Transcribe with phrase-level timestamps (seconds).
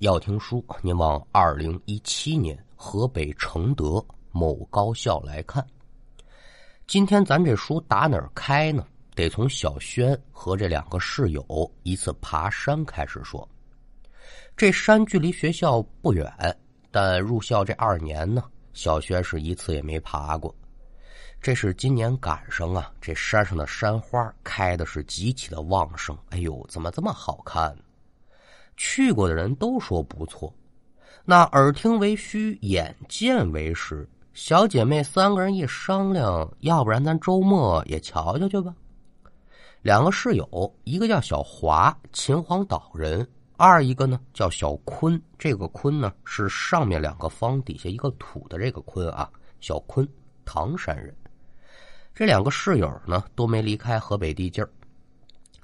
[0.00, 5.66] 要听书，您往二零一七年河北承德某高校来看。
[6.86, 8.86] 今天咱这书打哪儿开呢？
[9.14, 13.48] 得从小轩和这两个室友一次爬山开始说。
[14.54, 16.30] 这山距离学校不远，
[16.90, 20.54] 但入校这二年呢，小轩是一次也没爬过。
[21.40, 26.14] 这是今年赶上啊，这山上的山花开的是极其的旺盛。
[26.28, 27.74] 哎呦，怎么这么好看？
[28.76, 30.52] 去过的人都说不错，
[31.24, 34.08] 那耳听为虚，眼见为实。
[34.34, 38.74] 小姐妹三个人一商量，要不然咱周末也瞧瞧去吧。
[39.80, 43.24] 两个室友，一个叫小华，秦皇岛人；
[43.56, 49.30] 二一个呢叫小坤，这个坤呢是上面两个方底下一个土的这个坤啊。
[49.60, 50.06] 小坤，
[50.44, 51.14] 唐山人。
[52.14, 54.70] 这两个室友呢都没离开河北地界儿。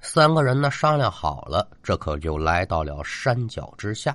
[0.03, 4.15] 三个人呢商量好了，这可就来到了山脚之下。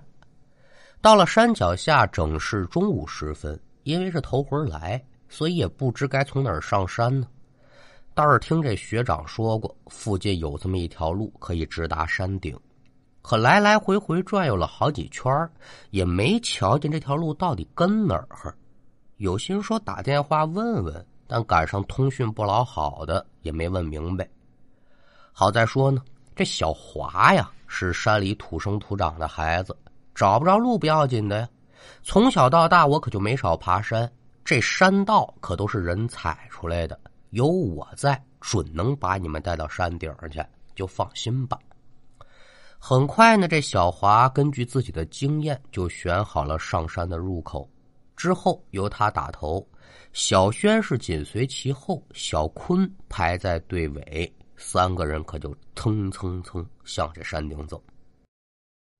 [1.01, 3.59] 到了山脚下，正是中午时分。
[3.83, 7.25] 因为是头回来，所以也不知该从哪儿上山呢。
[8.13, 12.59] 倒是听这学长说过，附近有这么一条路可以直达山顶。
[13.21, 15.31] 可来来回回转悠了好几圈
[15.91, 18.53] 也没瞧见这条路到底跟哪儿。
[19.15, 24.27] 有心说打电话问问，但赶上通讯不老好的，也没问明白。
[25.39, 26.01] 好在说呢，
[26.35, 29.77] 这小华呀是山里土生土长的孩子，
[30.15, 31.47] 找不着路不要紧的呀。
[32.01, 34.11] 从小到大，我可就没少爬山，
[34.43, 36.99] 这山道可都是人踩出来的，
[37.29, 40.43] 有我在，准能把你们带到山顶上去，
[40.73, 41.59] 就放心吧。
[42.79, 47.69] 很快呢，这小华根据自己的经验，就选好了上山的入口，
[48.15, 49.63] 之后由他打头，
[50.13, 54.33] 小轩是紧随其后，小坤排在队尾。
[54.57, 57.81] 三个人可就蹭蹭蹭向这山顶走。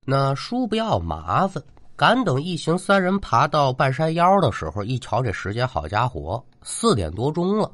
[0.06, 1.62] 那叔不要麻烦，
[1.96, 7.70] 赶等一行三人爬到半山腰的时候，一瞧这时间，好家伙，四点多钟了。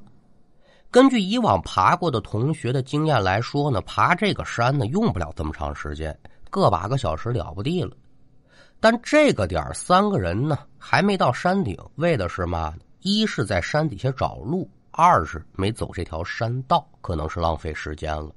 [0.91, 6.19] 根据以往爬过的同学的经验来说呢，爬这个山呢用不了这么长时间，
[6.51, 7.97] 个把个小时了不地了。
[8.81, 12.75] 但这个点三个人呢还没到山顶，为的是嘛？
[13.01, 14.69] 一是在山底下找路。
[14.97, 18.31] 二是没走这条山道，可能是浪费时间了。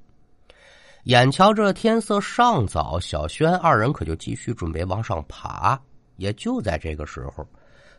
[1.04, 5.80] 眼瞧着天色尚早，小轩二人可就继续准备往上爬。
[6.16, 7.46] 也就在这个时候，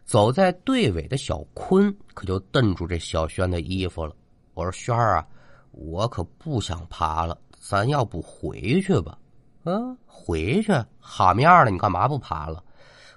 [0.03, 4.13] 走在队尾的小坤可就瞪住这小轩的衣服了。
[4.53, 5.25] 我说：“轩儿啊，
[5.71, 9.17] 我可不想爬了，咱要不回去吧
[9.63, 10.73] ？”“嗯，回去？
[10.99, 12.61] 好面了，你干嘛不爬了？”“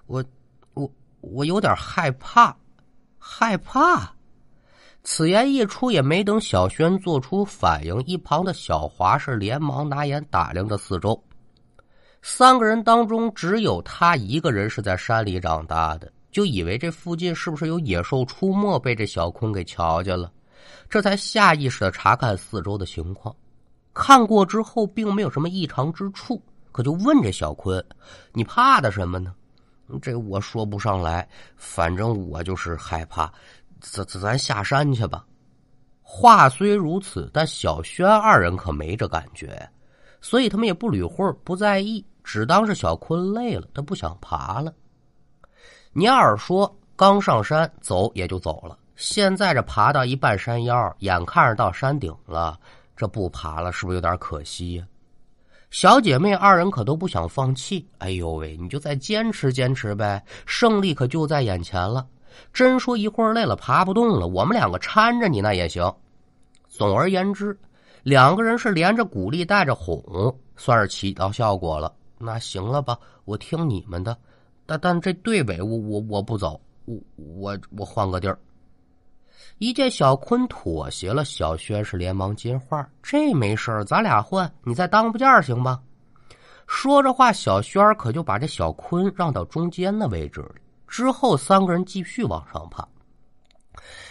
[0.06, 0.25] 我，
[0.75, 0.88] 我，
[1.20, 2.56] 我有点害怕，
[3.19, 4.14] 害怕。”
[5.04, 11.20] 此言一出，也没等小轩做出反应，一旁的小华是连忙拿眼打量着四周。
[12.22, 20.30] 三个人当中，只有他一个人是在山里长大的，就以为这附近是不是有野兽出没，被这小坤给瞧见了，
[20.88, 23.34] 这才下意识的查看四周的情况。
[23.92, 26.40] 看过之后，并没有什么异常之处，
[26.70, 27.84] 可就问这小坤
[28.32, 29.34] ：“你怕的什么呢？”
[30.00, 33.30] 这我说不上来，反正我就是害怕。
[33.82, 35.25] 咱咱咱下山去吧。
[36.00, 39.69] 话虽如此，但小轩二人可没这感觉，
[40.20, 44.72] 所以他们也不捋会儿，不在意，只当是小坤累了，他不想爬了。
[45.93, 52.59] 你要是说刚上山走也就走了，现在这爬到一半山腰，眼看着到山顶了，
[52.97, 54.87] 这不爬了是不是有点可惜呀？
[55.70, 57.88] 小姐妹二人可都不想放弃。
[57.99, 62.06] 哎呦喂，你就再坚持坚持呗，胜利可就在眼前了。
[62.53, 65.93] 真说一会儿累了爬不动了，我们两个搀着你那也行。
[66.69, 67.59] 总而言之，
[68.03, 70.03] 两个人是连着鼓励带着哄，
[70.56, 71.93] 算是起到效果了。
[72.19, 74.16] 那行了吧，我听你们的。
[74.65, 78.38] 但但这队尾我我我不走，我我我换个地儿。
[79.59, 85.81] 一见小坤妥协了，小轩是连忙接话：“这没事咱俩换，你再当部件行吗？”
[86.67, 90.55] 说着话，小轩可就把这小坤让到中间的位置了。
[90.92, 92.86] 之后，三个人继续往上爬，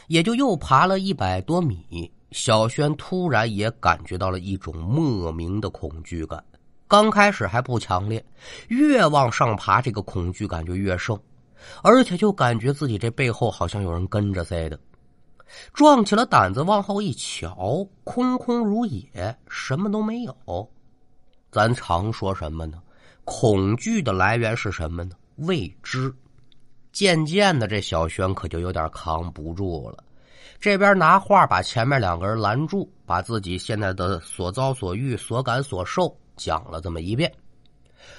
[0.08, 2.12] 也就又爬了一百多米。
[2.32, 6.44] 小轩突然也感觉到了一种莫名的恐惧感。
[6.88, 8.26] 刚开始还不强烈，
[8.70, 11.16] 越往上爬，这个恐惧感就越盛，
[11.84, 14.80] 而且就感觉自己这背后好像有人跟着似的。
[15.76, 20.68] 壮起了胆子往后一瞧，空空如也，什么都没有。
[21.52, 22.82] 咱常说什么呢？
[23.24, 25.16] 恐惧的来源是什么呢？
[25.36, 26.12] 未知。
[26.92, 30.04] 渐渐的，这小轩可就有点扛不住了。
[30.60, 37.32] 这边拿话把前面两个人拦住，把自己现在的所遭所遇、所感所受讲了这么一遍。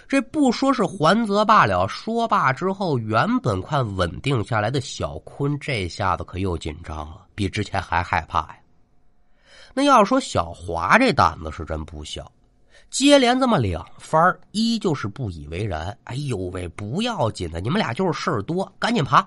[0.08, 8.56] 这不说是还则罢了，说罢之后，原本快稳定下来的小坤，这下子可又紧张了，比之前还害怕呀。
[9.74, 12.30] 那要说小华这胆子是真不小，
[12.92, 15.96] 接连这么两番，依旧是不以为然。
[16.04, 19.26] 哎呦喂，不要紧的，你们俩就是事儿多，赶紧爬。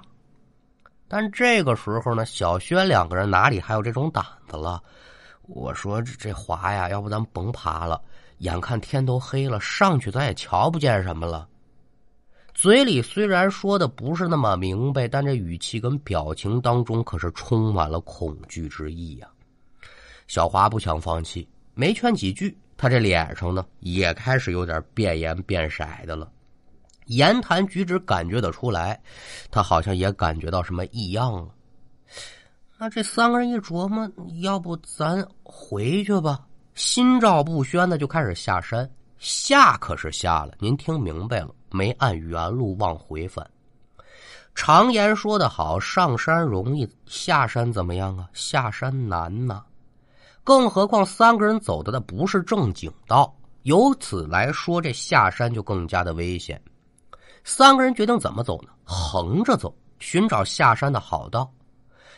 [1.08, 4.84] 但这个时候呢，小轩两个人哪里还有这种胆子了？
[5.48, 8.00] 我说这这华呀，要不咱甭爬了，
[8.38, 11.48] 眼看天都黑了，上去咱也瞧不见什么了。
[12.54, 19.28] 嘴里虽然说的不是那么明白，但这语气跟表情当中可是充满了恐惧之意呀。
[20.28, 26.30] 小华不想放弃，没劝几句，他这脸上呢也开始有点变颜变色的了，
[27.06, 29.02] 言谈举止感觉得出来，
[29.50, 31.48] 他好像也感觉到什么异样了。
[32.78, 34.10] 那这三个人一琢磨，
[34.42, 36.46] 要不咱回去吧？
[36.74, 41.90] 心照不宣的就开始下山，下可是下了，您听明白了没？
[41.92, 43.50] 按原路往回返。
[44.54, 48.30] 常言说得好，上山容易，下山怎么样啊？
[48.34, 49.64] 下山难呐。
[50.46, 56.62] 更何况三个人走的那不是正经道，由此来说，这下山就更加的危险。
[57.44, 58.70] 三个人决定怎么走呢？
[58.84, 61.52] 横着走，寻找下山的好道。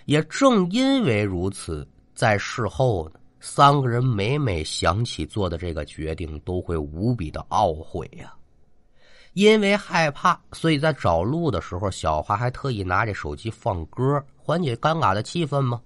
[0.03, 8.33] 也正因为如此，在事后呢，三个人每每想起做的这个决定，都会无比的懊悔呀。
[9.31, 15.79] 因为害怕，所以在找路的时候，小华还特意拿着手机放歌，缓解尴尬的气氛吗？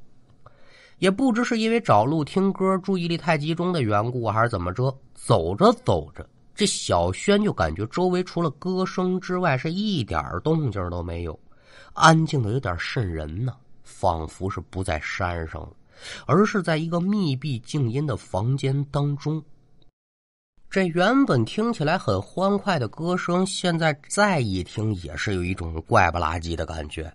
[1.02, 11.40] 也不知是因为找路听歌注意力太集中的缘故，还是怎么着，走着走着，这小轩就感觉周围除了歌声之外，是一点动静都没有，
[11.94, 13.52] 安静的有点瘆人呢，
[13.82, 15.72] 仿佛是不在山上了，
[16.28, 19.44] 而是在一个密闭静音的房间当中。
[20.70, 27.12] 这原本听起来很欢快的歌声，现在再一听，也是有一种怪不拉几的感觉。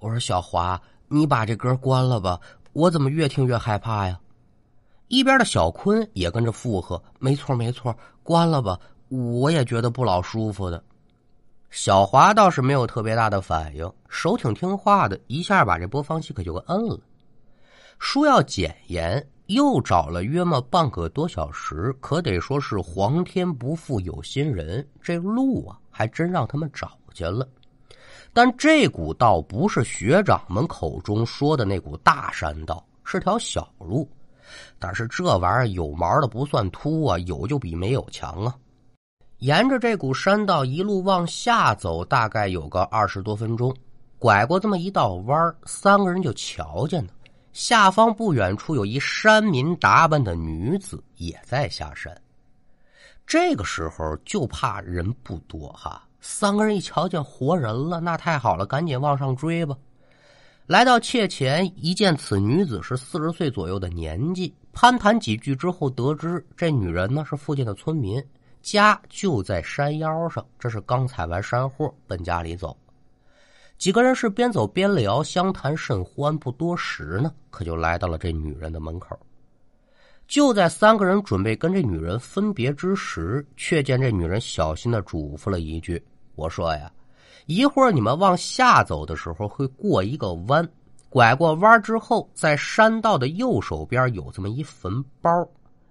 [0.00, 2.40] 我说小华，你把这歌关了吧。
[2.72, 4.18] 我怎么越听越害怕呀？
[5.08, 10.82] 一边的小坤也跟着附和：“没错，没错，关了吧，我也觉得不老舒服的。”
[11.70, 16.98] 小华倒是没有特别大的反应，手挺听话的，一下把这播放器可就给摁了。
[17.98, 27.46] 书要检研，又找了约莫半个多小时，可得说是皇天不负有心人，这路啊，还真让他们找见了。
[28.32, 34.08] 但这股道不是学长们口中说的那股大山道，是条小路。
[34.78, 38.54] 但是这玩意儿有毛的不算秃啊，有就比没有强啊。
[39.38, 43.74] 沿着这股山道一路往下走，大概有个二十多分钟，
[44.18, 47.10] 拐过这么一道弯三个人就瞧见了
[47.52, 52.16] 下方不远处有一山民打扮的女子也在下山。
[53.26, 56.02] 这个时候就怕人不多哈。
[56.24, 59.76] 三个人一瞧见活人了，那太好了，赶紧往上追吧。
[60.66, 68.24] 来到切前，一见此女子是四十岁左右的年纪，攀谈几句之后，得知这女人呢是附近的村民，
[68.62, 70.46] 家就在山腰上。
[70.60, 72.74] 这是刚采完山货，奔家里走。
[73.76, 76.38] 几个人是边走边聊，相谈甚欢。
[76.38, 79.18] 不多时呢，可就来到了这女人的门口。
[80.28, 86.00] 就在三个人准备跟这女人分别之时，却见这女人小心的嘱咐了一句。
[86.34, 86.90] 我说呀，
[87.46, 90.66] 一会儿你们往下走的时候会过一个弯，
[91.08, 95.30] 拐过弯之后，在山道的右手边有这么一坟包，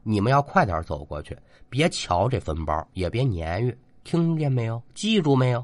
[0.03, 1.37] 你们要快点走过去，
[1.69, 4.81] 别瞧这坟包，也别撵越，听见没有？
[4.93, 5.63] 记住没有？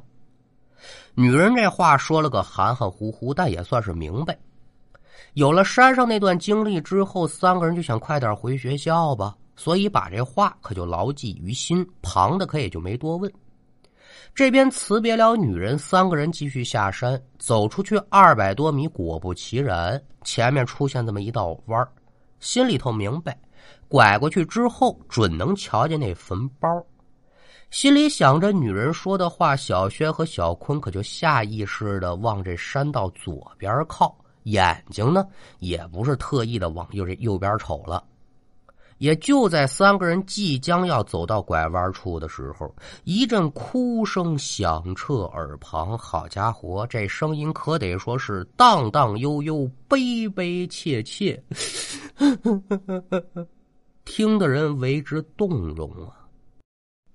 [1.15, 4.37] 女人这话说了个含含糊糊，但也算是明白。
[5.33, 13.31] 有了山上那段经历之后，三个人就想快点回学校吧，所以把这话可就牢记于心，旁的可也就没多问。
[14.37, 21.87] 这边辞别了女人，三个人继续下山，走出去二百多米，果不其然，前面出现这么一道弯
[22.39, 23.35] 心里头明白，
[23.87, 26.69] 拐过去之后准能瞧见那坟包。
[27.71, 35.25] 心里想着女人说的话，小轩和小坤可就下意识的往这山道左边靠，眼睛呢
[35.57, 38.03] 也不是特意的往右这右边瞅了。
[38.97, 42.73] 也就在三个人即将要走到拐弯处的时候，
[43.03, 45.97] 一阵哭声响彻耳旁。
[45.97, 51.41] 好家伙，这声音可得说是荡荡悠悠、悲悲切切，
[54.05, 56.25] 听的人为之动容啊！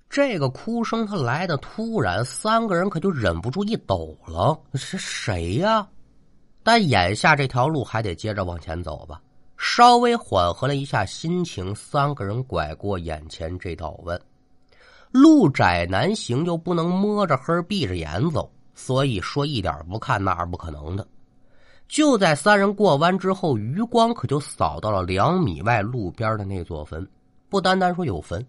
[0.09, 4.61] 这个哭声它来的突然，三个人可就忍不住一抖了。
[4.75, 5.89] 是谁呀？
[6.63, 9.21] 但眼下这条路还得接着往前走吧。
[9.65, 14.21] 稍微缓和了一下心情，三个人拐过眼前这道弯，
[15.13, 21.07] 路窄难行，又不能摸着黑闭着眼走，所以说一点不看那是不可能的。
[21.87, 27.09] 就在三人过弯之后，余光可就扫到了两米外路边的那座坟。
[27.49, 28.45] 不单单说有坟，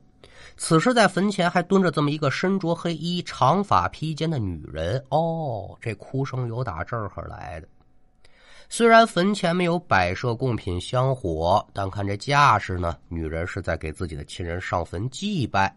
[0.58, 5.02] 此时在坟前还蹲着这么一个身着黑衣、长发披肩的女人。
[5.10, 7.68] 哦，这哭声有打这儿来的。
[8.76, 15.72] 虽然坟前没有摆设贡品香火，但看这架势呢，女人是在给自己的亲人上坟祭拜。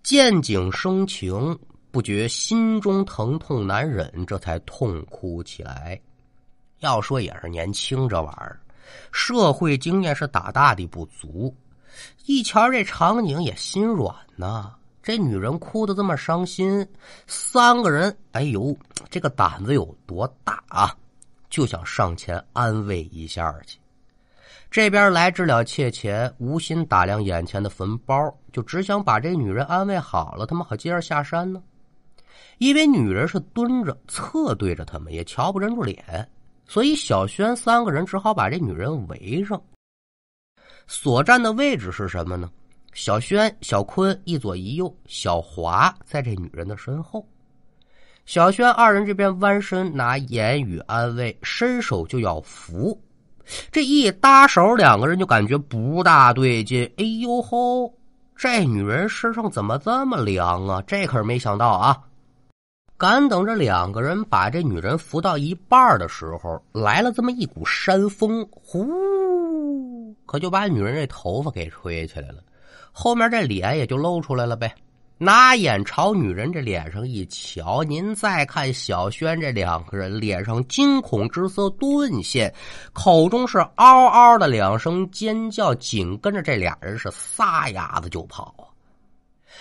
[0.00, 1.58] 见景生情，
[1.90, 6.00] 不觉心中疼痛难忍，这才痛哭起来。
[6.78, 8.60] 要说也是年轻这玩意儿，
[9.10, 11.52] 社会经验是大大的不足。
[12.26, 16.86] 一瞧这场景也心软呐，这女人哭的这么伤心，
[17.26, 18.72] 三个人哎呦，
[19.10, 20.96] 这个胆子有多大啊？
[21.54, 23.78] 就想上前安慰一下去。
[24.72, 31.62] 这边来至了妾前，无心打量眼前的坟包，就只想把这女人安慰好了，他们好接着下山呢。
[32.58, 36.28] 因为女人是蹲着侧对着他们，也瞧不人住脸。
[36.66, 39.62] 所以，小轩三个人只好把这女人围上。
[40.88, 42.50] 所站的位置是什么呢？
[42.94, 47.24] 小轩、小坤一左一右，小华在这女人的身后。
[48.26, 52.98] 小轩二人这边弯身拿言语安慰，伸手就要扶。
[53.70, 56.90] 这一搭手，两个人就感觉不大对劲。
[56.96, 57.92] 哎呦吼！
[58.34, 60.82] 这女人身上怎么这么凉啊？
[60.86, 61.96] 这可是没想到啊！
[62.96, 72.36] 赶等着两个人把这女人扶到一半的时候，来了这么一股山风，呼，可就把女人这头发给吹起来了，
[72.90, 74.74] 后面这脸也就露出来了呗。
[75.16, 82.52] 拿眼朝女人这脸上一瞧，您再看小轩这两个人脸上惊恐之色顿现，
[82.92, 88.52] 口中是嗷嗷的两声尖叫，紧跟着这俩人是撒丫子就跑。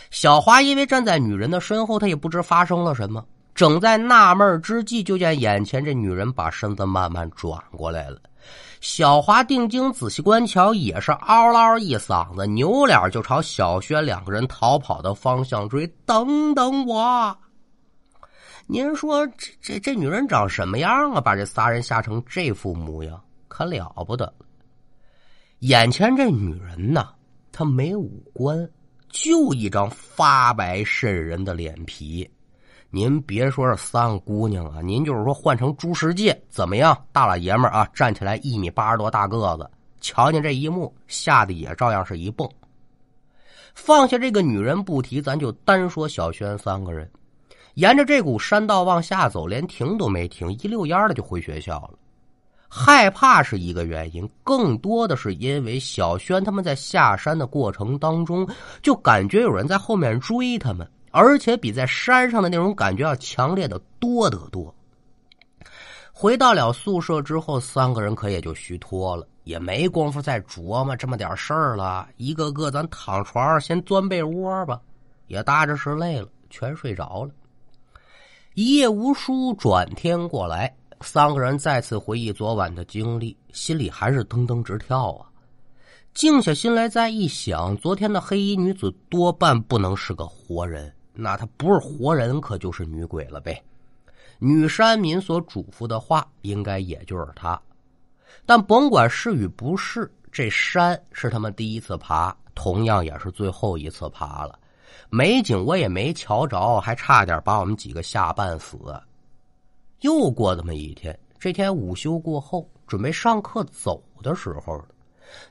[0.10, 8.17] 小华因为站在女人的身后，他也不知发生了什么，正在纳闷之际，就见眼前这女人把身子慢慢转过来了。
[8.84, 15.88] 小华定睛仔细观瞧，也是嗷嗷一嗓子，扭脸就朝小轩两个人逃跑的方向追。
[16.06, 17.34] 等等我！
[18.68, 21.22] 您说这这这女人长什么样啊？
[21.22, 24.32] 把这仨人吓成这副模样，可了不得！
[25.60, 27.08] 眼前这女人呐，
[27.54, 28.70] 她没五官。
[29.08, 32.30] 就一张发白渗人的脸皮，
[32.96, 36.96] 您别说是三个姑娘啊，您就是说换成朱世界怎么样？
[37.12, 39.68] 大老爷们啊，站起来一米八十多大个子，
[40.00, 42.48] 瞧见这一幕，吓得也照样是一蹦。
[43.74, 47.10] 放下这个女人不提，咱就单说小轩三个人，
[47.74, 51.98] 沿着这股山道往下走，连停都没停，一溜烟的就回学校了。
[52.70, 58.48] 害怕是一个原因，更多的是因为小轩他们在下山的过程当中，
[58.84, 64.74] 就感觉有人在后面追他们，而且比在山上的那种感觉要强烈的多得多。
[66.12, 72.10] 回到了宿舍之后，三个人可也就虚脱了，也没工夫再琢磨这么点事儿了。
[72.17, 74.82] 一个个咱躺床上先钻被窝吧，
[75.27, 77.32] 也搭着是累了，全睡着了。
[78.55, 80.75] 一夜无书，转天过来。
[81.01, 85.29] 三个人再次回忆昨晚的经历，心里还是噔噔直跳啊！
[86.13, 93.62] 静下心来再一想，昨天的黑衣女子多半不能是个活人，那她不是活人，可就是女鬼了呗。
[94.39, 97.60] 女山民所嘱咐的话，应该也就是她。
[98.46, 104.60] 但甭管是与不是，这山是他们第一次爬，同样也是最后一次爬了。
[105.10, 108.77] 美景我也没瞧着，还差点把我们几个吓半死。
[110.01, 114.84] 又过这么一天，这天午休过后，准备上课走的时候，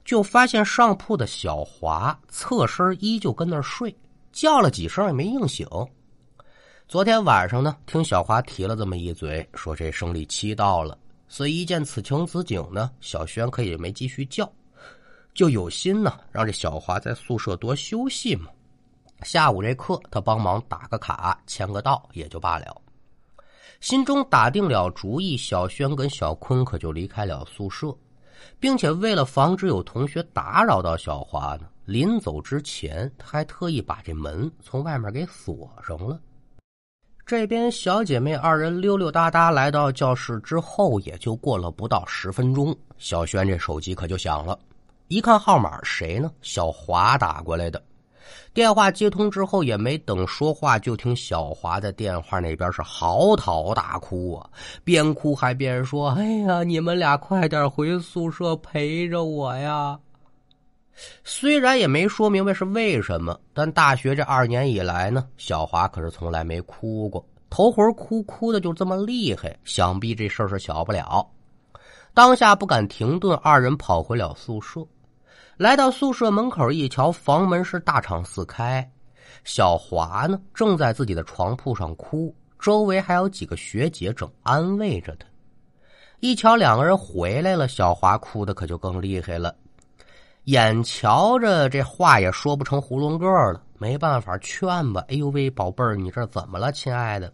[0.05, 3.97] 就发现上铺的小华侧身依旧跟那睡，
[4.33, 5.67] 叫了几声也没应醒。
[6.89, 10.99] 昨天晚上呢，听小华提了这么一嘴，说这生理期到了，
[11.29, 14.51] 所以一见此情此景呢，小轩可也没继续叫，
[15.33, 18.49] 就有心呢让这小华在宿舍多休息嘛。
[19.23, 22.77] 下午这课他帮忙打个卡，签个到也就罢了。
[23.81, 27.97] 心中打定了主意，小轩跟小坤可就离开了宿舍，
[28.59, 36.19] 并且为了防止有同学打扰到小华呢，临走之前他还特意把这门从外面给锁上了。
[37.25, 44.59] 这边小姐妹二人溜溜达达来到教室之后，也就过了不到十分钟，小轩这手机可就响了，
[45.09, 46.31] 一看号码，谁呢？
[46.43, 47.83] 小华打过来的。
[48.53, 54.51] 电话接通之后，也没等说话，就听小华在电话那边是嚎啕大哭啊，
[54.85, 59.99] 边哭还边说：“哎呀，你们俩快点回宿舍陪着我呀！”
[61.25, 67.25] 虽然也没说明白是为什么，但大学这二年以来呢，小华可是从来没哭过。
[67.51, 71.29] 头回哭哭的就这么厉害，想必这事儿是小不了。
[72.15, 74.81] 当下不敢停顿，二人跑回了宿舍。
[75.59, 78.91] 来到宿舍门口一瞧，房门是大敞四开，
[79.45, 85.27] 小华呢正在自己的床铺上哭，周围还有几个学姐正安慰着他。
[86.21, 89.55] 一瞧两个人回来了，小华哭的可就更厉害了。
[90.45, 95.05] 眼瞧着这话也说不成囫囵个了，没办法劝吧。
[95.09, 97.33] 哎呦喂，宝贝儿，你这怎么了，亲爱的？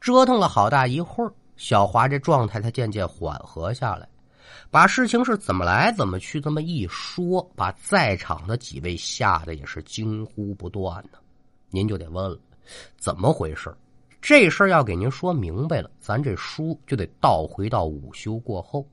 [0.00, 4.08] 折腾了好大一会儿，小华这状态才渐渐缓和下来，
[4.70, 11.18] 把事情是怎么来怎么去这么一说，把在场的几位吓得也是惊呼不断呢。
[11.70, 12.38] 您就得问了，
[12.96, 13.74] 怎么回事？
[14.22, 18.86] 这事儿要给您说明白了，咱这书就得倒回到午休过后。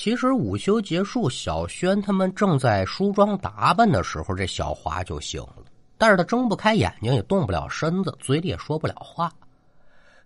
[0.00, 5.64] 其实午休结束，小轩他们正在梳妆打扮的时候，这小华就醒了。
[5.96, 9.28] 但是他睁不开眼睛，也动不了身子，嘴里也说不了话。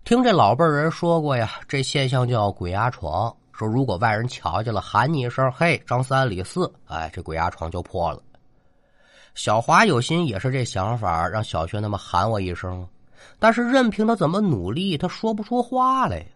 [0.04, 3.34] 听这老辈人说过呀，这现象叫鬼压床。
[3.50, 8.22] 说如果外人瞧见了，喊你一声“嘿，张三李四”，哎，这鬼压床就破了。
[9.34, 12.86] 小华有心也是这想法，让小轩他们喊我一声，
[13.38, 16.26] 但是任凭他怎么努力，他说不出话来呀。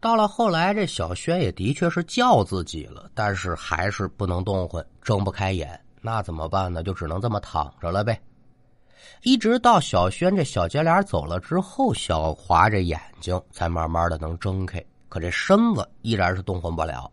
[0.00, 6.82] 到了后来，这小轩也的确是叫自己了，但是还是不能动换，睁不开眼，那怎么办呢？
[6.82, 8.20] 就只能这么躺着了呗。
[9.22, 17.10] 一直到小轩这小姐俩走了之后，小华这眼睛才慢慢的能睁开，可这身子依然是动换不了。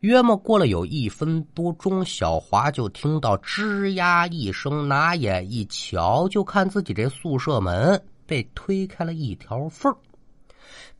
[0.00, 9.96] 约莫过了有一分多钟，小华就听到吱呀一声，拿眼一瞧，就看自己这宿舍门被推开了一条缝儿。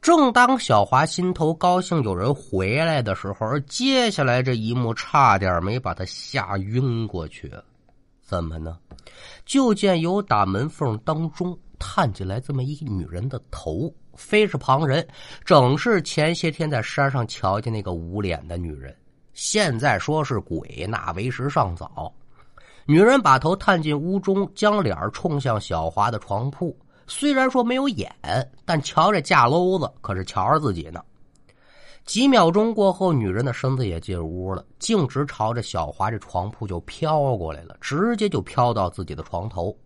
[0.01, 7.53] 正当小华心头高兴有人回来的时候，接下来这一幕差点没把他吓晕过去。
[8.23, 8.79] 怎么呢？
[9.45, 15.07] 就见由打门缝当中探进来这么一女人的头，非是旁人，
[15.45, 18.95] 正是前些天在山上瞧见那个捂脸的女人。
[19.33, 22.13] 现在说是鬼，那为时尚早。
[22.85, 26.77] 女人把头探进屋中，将脸冲向小华的床铺。
[27.07, 28.13] 虽然说没有眼，
[28.65, 31.01] 但瞧这架篓子，可是瞧着自己呢。
[32.05, 39.77] 几秒钟过后，女人的身子也进屋了，径直朝着小华这床铺就飘过来了，直接就飘到自己的床头。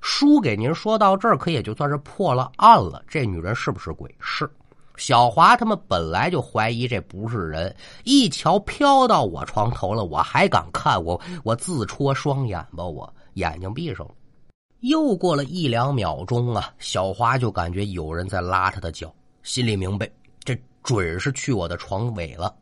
[0.00, 3.02] 书给您说到这儿，可也就算是破了案了。
[3.06, 4.12] 这女人是不是鬼？
[4.20, 4.50] 是。
[4.96, 11.02] 小华他们本来就怀疑这不是人，一瞧飘到我床头了，我还敢看？
[11.02, 14.12] 我我自戳双眼吧，我眼睛闭上了。
[14.82, 19.14] 又过了一两秒钟啊，小华就感觉有人在拉他的脚，
[19.44, 20.10] 心里明白
[20.42, 22.52] 这准是去我的床尾了。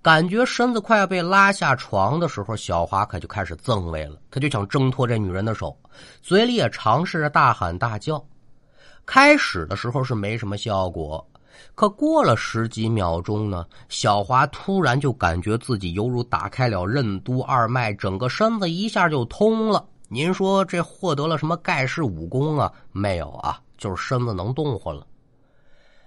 [0.00, 5.76] 感觉身子快要被拉下床的时候，小华可就开始憎味了，他就想挣脱这女人的手，
[6.22, 8.24] 嘴里也尝试着大喊大叫。
[9.04, 11.26] 开始的时候是没什么效果，
[11.74, 19.84] 可过了十几秒钟呢，小华突然就感觉自己犹如打开了任督二脉，整个身子一下就通了。
[20.08, 22.72] 您说这获得了什么盖世武功啊？
[22.92, 25.06] 没有啊，就是身子能动换了。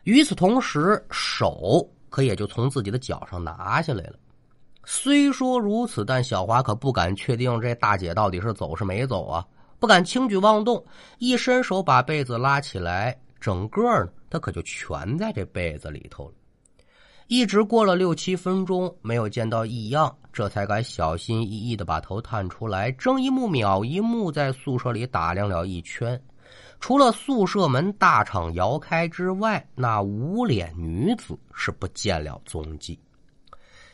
[0.04, 4.16] 与此同时，手可也就从自己的脚上拿下来了。
[4.84, 9.46] 虽说如此，但小华可不敢确定这大姐到底是走是没走啊，
[9.80, 10.84] 不敢轻举妄动。
[11.20, 16.34] 一伸手把被子拉起来，整个呢，他可就全在这被子里头了。
[17.32, 26.22] 一直过了六七分钟，没有见到异样，这才敢小心翼翼的把头探出来，睁一目秒一目，在宿舍里打量了一圈。
[26.82, 33.00] 除了宿舍门大敞摇开之外，那无脸女子是不见了踪迹。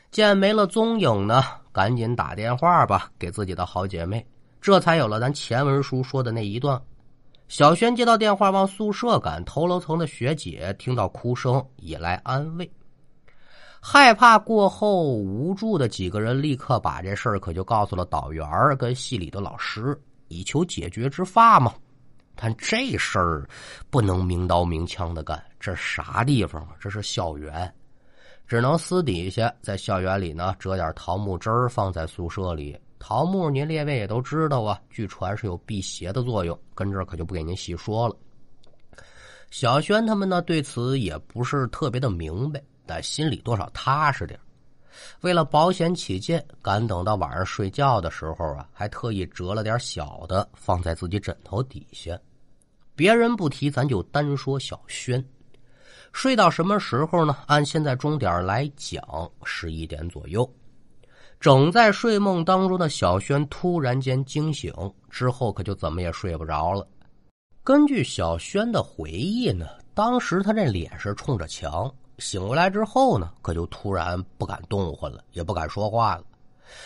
[0.10, 4.26] 见没了踪影呢，赶紧打电话吧，给自己的好姐妹。
[4.60, 6.82] 这才有了咱前文书说的那一段。
[7.50, 12.68] 小轩接到电话，往宿舍赶，头楼层的学姐听到哭声，也来安慰。
[13.82, 18.46] 害怕过后，无助的几个人立刻把这事儿可就告诉了导员
[18.78, 21.74] 跟系里的老师，以求解决之法嘛。
[22.36, 23.48] 但这事儿
[23.90, 26.70] 不能明刀明枪的干，这啥地方啊？
[26.80, 27.74] 这是校园，
[28.46, 32.78] 只能私底下在校园里呢折点桃木枝儿放在宿舍里。
[33.00, 38.16] 桃木您列位也都知道啊，据传是有辟邪的作用，跟这可就不给您细说了。
[39.50, 42.62] 小轩他们呢对此也不是特别的明白。
[42.88, 44.40] 但心里多少踏实点
[45.22, 52.18] 为了保险起见，赶等到晚上睡觉的时候啊，还特意折了点小的放在自己枕头底下。
[52.96, 55.24] 别人不提，咱就单说小轩，
[56.14, 57.38] 睡到什么时候呢？
[57.46, 59.04] 按现在钟点来讲，
[59.44, 60.52] 十一点左右。
[61.40, 64.74] 整在睡梦当中的小轩突然间惊醒，
[65.12, 66.88] 之后可就怎么也睡不着了。
[67.64, 76.24] 根据小轩的回忆呢，当时他这脸是冲着墙，醒过来之后呢，可就突然不敢动弹了，也不敢说话了，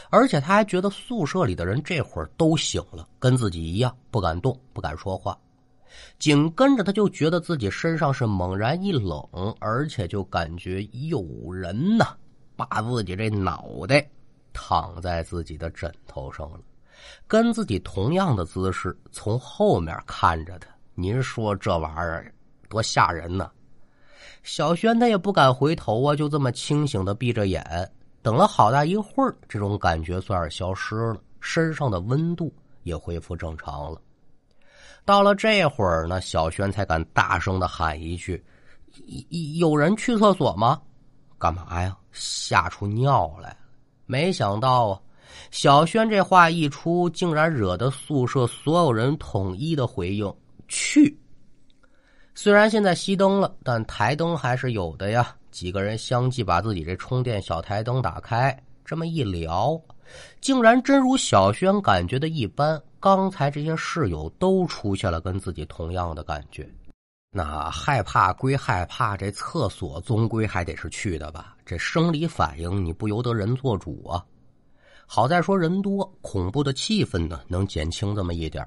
[0.10, 5.38] 而且他还觉得宿舍里的人这会儿都醒了，跟自己一样不敢动、不敢说话。
[6.20, 9.22] 紧跟着他就觉得自己身上是猛然一冷，
[9.60, 12.16] 而且就感觉有人呐
[12.56, 14.08] 把自己这脑袋。
[14.54, 16.60] 躺在自己的枕头上了，
[17.26, 20.68] 跟自己同样的姿势，从后面看着他。
[20.94, 22.30] 您说这玩意儿
[22.68, 23.50] 多吓人呢！
[24.44, 27.64] 小轩他也不敢回头啊，就这么清醒的闭着眼，
[28.22, 32.54] 等了好大一会儿，这种感觉算是消失了，身上的温度
[32.84, 34.02] 也恢复正常了。
[35.04, 38.44] 到了这会儿呢，小轩才敢大声的喊一句
[39.60, 40.80] ：“有人去厕所吗？
[41.40, 41.98] 干嘛呀？
[42.12, 43.58] 吓出尿来了！”
[44.06, 45.02] 没想到啊，
[45.50, 50.32] 小轩这话一出，竟然惹得宿舍所有人统一的回应
[50.68, 51.18] ：“去。”
[52.34, 55.36] 虽然现在熄灯了，但台灯还是有的呀。
[55.52, 59.80] 几个人相继把自己这充电小台灯打开，这么一聊，
[60.40, 62.82] 竟然真如小轩感觉的一般。
[63.02, 66.70] 刚才这些室友都出现了跟自己同样的感觉。
[67.34, 71.58] 那害怕归害怕，这厕所终归还得是去的吧？
[71.66, 74.24] 这生理反应你不由得人做主啊！
[75.06, 78.66] 好在说人多，恐怖的气氛呢能减轻这么一点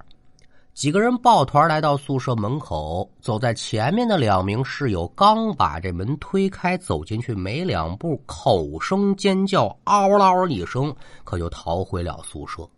[0.75, 12.69] 几个人抱团来到宿舍门口，走在前面的两名室友刚把这门推开，走进去没两步，口声尖叫，嗷嗷一声，可就逃回了宿舍。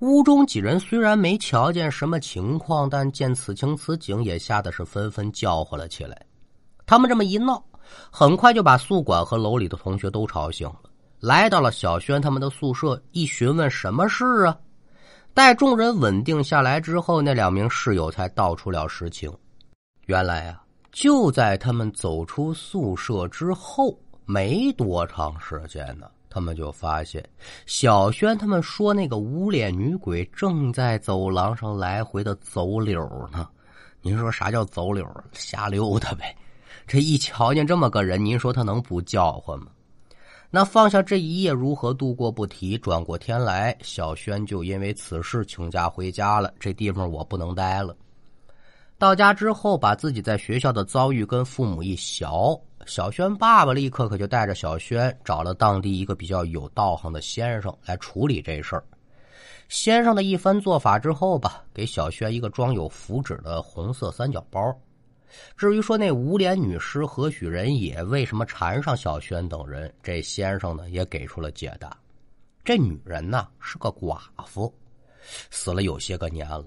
[0.00, 6.20] 屋中几人虽然没瞧见什么情况，但见此情此景，也吓得是纷纷叫唤了起来。
[6.84, 7.62] 他们这么一闹，
[8.10, 14.58] 很快就把宿管和楼里的同学都吵醒了，来到了小轩他们的宿舍，一询问什么事啊？
[15.38, 19.32] 待众人稳定下来之后，那两名室友才道出了实情。
[20.06, 26.08] 原来啊，就在他们走出宿舍之后没多长时间呢。
[26.28, 27.24] 他们就发现，
[27.66, 33.48] 小轩他们说那个无脸女鬼正在走廊上来回的走柳呢。
[34.02, 35.08] 您说啥叫走柳？
[35.30, 36.34] 瞎溜达呗。
[36.84, 39.66] 这一瞧见这么个人，您说他能不叫唤吗？
[40.50, 46.52] 那放下这一夜如何度过不提，转过天来，小轩就因为此事请假回家了。
[46.58, 47.94] 这地方我不能待了。
[48.96, 52.58] 到家之后，把自己在学校的遭遇跟父母一小。
[52.86, 58.82] 小轩爸爸立刻可就带着小轩找了当地一个比较有道行的先生来处理这事儿。
[59.68, 64.74] 先生的一番做法之后吧，给小轩一个装有符纸的红色三角包。
[65.56, 71.96] 至于说那无脸女尸何许人也，为什么缠上小轩等人，这先生呢也给出了解答。
[72.64, 74.72] 这女人呢是个寡妇，
[75.50, 76.64] 死了有些个年了，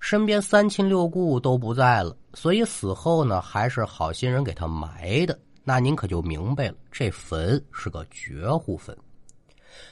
[0.00, 5.38] 身边三亲六故都不在了，所以死后呢还是好心人给她埋的。
[5.62, 8.96] 那您可就明白了，这坟是个绝户坟。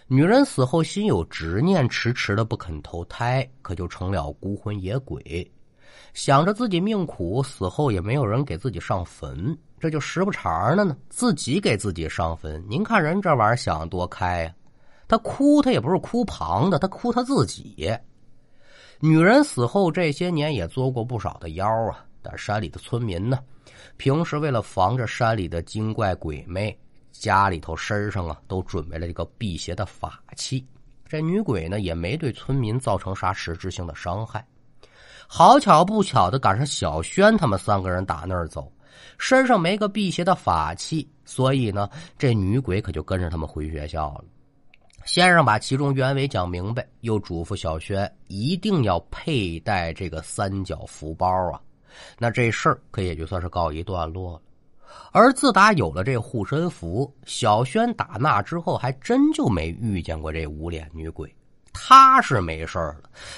[0.07, 5.51] 女人死后心有执念，迟迟的不肯投胎，可就成了孤魂野鬼。
[6.15, 12.65] 想着自己命苦，死后也没有人给自己上坟，这就时不常的呢，自己给自己上坟。
[12.69, 14.55] 您看人这玩意儿想多开呀！
[15.09, 17.93] 他哭，他也不是哭旁的，他哭他自己。
[19.01, 23.41] 女人死后这些年也作过不少的妖啊，但山里的村民呢？
[23.97, 26.79] 平时为了防着山里的精怪鬼魅，
[27.11, 30.65] 家里头身上啊都准备了这个辟邪的法器。
[31.09, 34.47] 这女鬼呢也没对村民造成啥实质性的伤害。
[35.27, 38.71] 好巧不巧的赶上小轩他们三个人打那儿走，
[39.19, 44.25] 身上没个辟邪的法器，所以呢这女鬼可就跟着他们回学校了。
[45.05, 51.61] 先生把其中原委讲明白，又嘱咐小轩一定要佩戴这个三角符包啊。
[52.19, 54.41] 那这事儿可也就算是告一段落了。
[55.13, 61.33] 而自打有了这护身符，小轩打那之后，还真就没遇见过这无脸女鬼。
[61.75, 62.97] 他是没事了，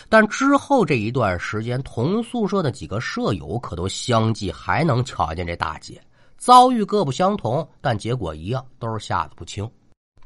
[0.09, 6.01] 但之后这一段时间，同宿舍的几个舍友可都相继还能瞧见这大姐。
[6.37, 9.69] 遭遇各不相同，但结果一样，都是吓得不轻。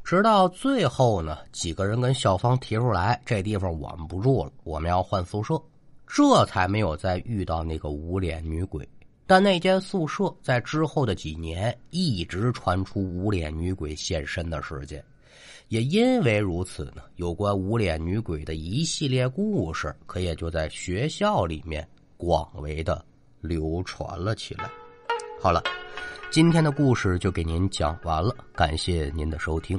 [0.02, 5.58] 直到最后呢，几个人跟校方提出来，这地方我们不住了，我们要换宿舍。
[6.06, 8.86] 这才没有再遇到那个无脸女鬼，
[9.24, 15.02] 但那间宿舍在之后的几年一直传出无脸女鬼现身的事件，
[15.70, 23.04] 也因为如此呢，有关无脸女鬼的一系列故事，可也就在学校里面广为的
[23.40, 24.68] 流传了起来。
[25.40, 25.62] 好了，
[26.28, 29.78] 今天的故事就给您讲完了，感谢您的收听。